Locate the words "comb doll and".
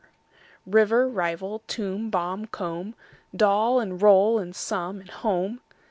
2.47-4.01